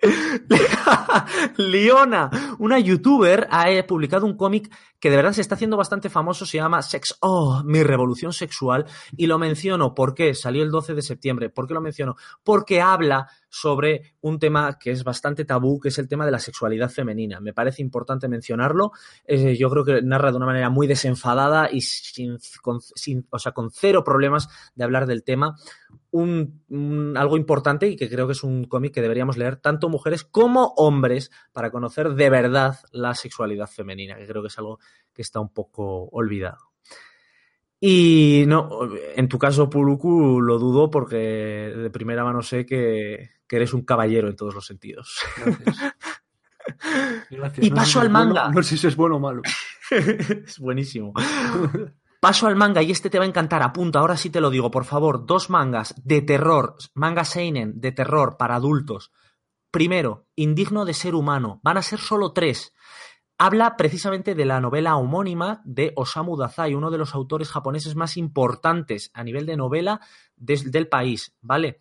[1.56, 6.44] Liona, una youtuber, ha publicado un cómic que de verdad se está haciendo bastante famoso,
[6.46, 11.02] se llama Sex Oh, mi revolución sexual, y lo menciono porque salió el 12 de
[11.02, 11.50] septiembre.
[11.50, 12.16] ¿Por qué lo menciono?
[12.42, 16.38] Porque habla sobre un tema que es bastante tabú, que es el tema de la
[16.38, 17.40] sexualidad femenina.
[17.40, 18.92] Me parece importante mencionarlo.
[19.24, 22.38] Eh, yo creo que narra de una manera muy desenfadada y sin,
[22.94, 25.56] sin, o sea, con cero problemas de hablar del tema
[26.10, 29.88] un, un- algo importante y que creo que es un cómic que deberíamos leer tanto
[29.88, 34.78] mujeres como hombres para conocer de verdad la sexualidad femenina, que creo que es algo
[35.12, 36.58] que está un poco olvidado.
[37.80, 38.70] Y no,
[39.14, 43.82] en tu caso, Puluku, lo dudo porque de primera mano sé que, que eres un
[43.84, 45.18] caballero en todos los sentidos.
[45.36, 45.76] Gracias.
[47.30, 47.66] Gracias.
[47.66, 48.50] Y No sé paso si al es bueno- manga.
[48.52, 49.42] no sé si es bueno o malo.
[49.90, 51.12] es buenísimo.
[52.20, 53.62] Paso al manga y este te va a encantar.
[53.62, 55.24] Apunta, ahora sí te lo digo, por favor.
[55.24, 59.12] Dos mangas de terror, manga seinen de terror para adultos.
[59.70, 61.60] Primero, Indigno de ser humano.
[61.62, 62.74] Van a ser solo tres.
[63.40, 68.16] Habla precisamente de la novela homónima de Osamu Dazai, uno de los autores japoneses más
[68.16, 70.00] importantes a nivel de novela
[70.36, 71.80] del país, ¿vale?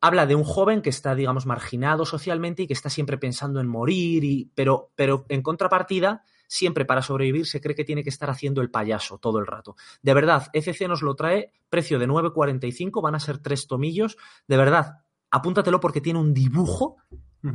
[0.00, 3.68] Habla de un joven que está, digamos, marginado socialmente y que está siempre pensando en
[3.68, 8.28] morir, y, pero, pero en contrapartida, siempre para sobrevivir se cree que tiene que estar
[8.28, 9.74] haciendo el payaso todo el rato.
[10.02, 14.18] De verdad, FC nos lo trae, precio de 9,45, van a ser tres tomillos.
[14.46, 14.98] De verdad,
[15.30, 16.98] apúntatelo porque tiene un dibujo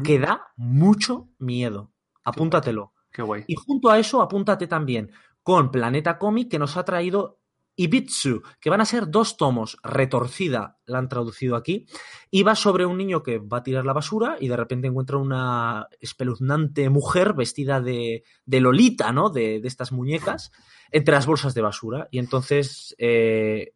[0.03, 1.91] que da mucho miedo.
[2.23, 2.93] Apúntatelo.
[3.11, 3.43] Qué guay.
[3.45, 5.11] Y junto a eso, apúntate también
[5.43, 7.39] con Planeta Comic, que nos ha traído
[7.77, 11.85] Ibitsu, que van a ser dos tomos, retorcida, la han traducido aquí,
[12.31, 15.17] y va sobre un niño que va a tirar la basura y de repente encuentra
[15.17, 19.29] una espeluznante mujer vestida de, de Lolita, ¿no?
[19.29, 20.51] De, de estas muñecas,
[20.91, 22.07] entre las bolsas de basura.
[22.09, 23.73] Y entonces eh,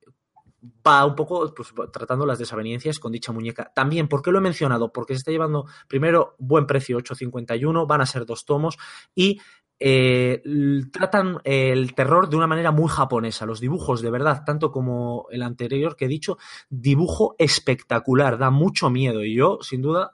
[0.85, 3.71] va un poco pues, tratando las desavenencias con dicha muñeca.
[3.73, 4.91] También, ¿por qué lo he mencionado?
[4.91, 8.77] Porque se está llevando, primero, buen precio, 8.51, van a ser dos tomos,
[9.15, 9.39] y
[9.84, 10.44] eh,
[10.91, 13.48] tratan el terror de una manera muy japonesa.
[13.48, 16.38] Los dibujos, de verdad, tanto como el anterior que he dicho,
[16.70, 20.12] dibujo espectacular, da mucho miedo y yo, sin duda,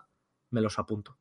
[0.51, 1.17] me los apunto.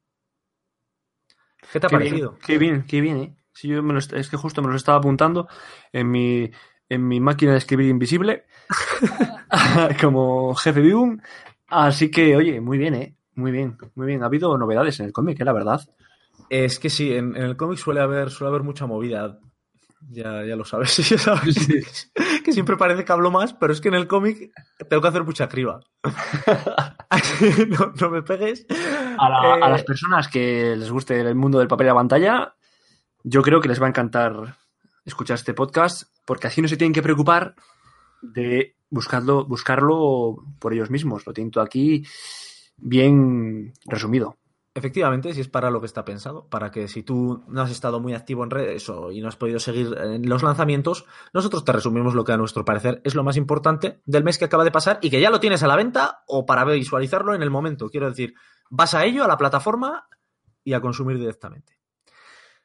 [1.73, 2.31] ¿Qué te ha Qué parecido?
[2.31, 3.37] bien, qué bien, qué bien, ¿eh?
[3.53, 5.49] Sí, yo me lo es que justo me lo estaba apuntando
[5.93, 6.51] en mi,
[6.89, 8.45] en mi máquina de escribir invisible
[10.01, 11.19] como jefe Bibum.
[11.69, 13.17] Así que, oye, muy bien, ¿eh?
[13.35, 14.23] Muy bien, muy bien.
[14.23, 15.45] Ha habido novedades en el cómic, ¿eh?
[15.45, 15.81] la verdad.
[16.51, 19.39] Es que sí, en, en el cómic suele haber, suele haber mucha movida.
[20.09, 22.11] Ya, ya lo sabes, ya sabes.
[22.45, 24.53] que siempre parece que hablo más, pero es que en el cómic
[24.89, 25.81] tengo que hacer mucha criba.
[27.69, 28.67] no, no me pegues.
[29.19, 31.95] A, la- a Eh, las personas que les guste el mundo del papel y la
[31.95, 32.55] pantalla,
[33.25, 34.57] yo creo que les va a encantar
[35.05, 37.55] escuchar este podcast, porque así no se tienen que preocupar
[38.23, 41.27] de buscarlo, buscarlo por ellos mismos.
[41.27, 42.05] Lo tienen todo aquí
[42.77, 44.37] bien resumido.
[44.77, 47.99] Efectivamente, si es para lo que está pensado, para que si tú no has estado
[47.99, 51.73] muy activo en redes o, y no has podido seguir en los lanzamientos, nosotros te
[51.73, 54.71] resumimos lo que a nuestro parecer es lo más importante del mes que acaba de
[54.71, 57.89] pasar y que ya lo tienes a la venta o para visualizarlo en el momento.
[57.89, 58.35] Quiero decir,
[58.69, 60.09] vas a ello, a la plataforma
[60.62, 61.79] y a consumir directamente.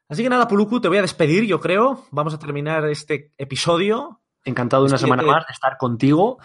[0.09, 2.07] Así que nada, Puluku, te voy a despedir, yo creo.
[2.11, 4.19] Vamos a terminar este episodio.
[4.43, 6.39] Encantado de una semana más de estar contigo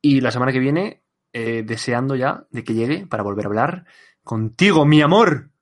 [0.00, 3.84] y la semana que viene eh, deseando ya de que llegue para volver a hablar
[4.28, 5.52] contigo, mi amor.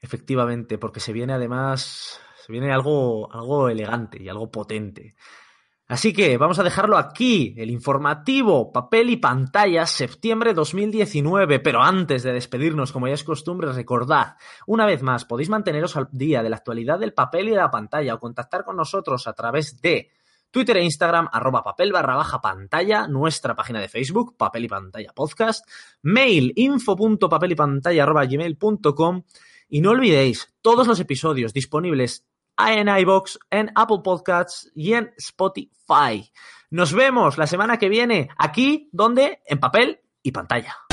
[0.00, 5.16] Efectivamente, porque se viene además, se viene algo, algo elegante y algo potente.
[5.88, 11.58] Así que vamos a dejarlo aquí, el informativo, papel y pantalla, septiembre 2019.
[11.58, 14.36] Pero antes de despedirnos, como ya es costumbre, recordad,
[14.68, 17.70] una vez más, podéis manteneros al día de la actualidad del papel y de la
[17.70, 20.12] pantalla o contactar con nosotros a través de
[20.50, 25.12] Twitter e Instagram, arroba papel barra baja pantalla, nuestra página de Facebook, papel y pantalla
[25.14, 25.68] podcast,
[26.02, 29.22] mail info.papel y pantalla arroba gmail.com
[29.68, 32.26] y no olvidéis todos los episodios disponibles
[32.58, 36.30] en iBox, en Apple Podcasts y en Spotify.
[36.70, 40.87] Nos vemos la semana que viene aquí, donde en papel y pantalla.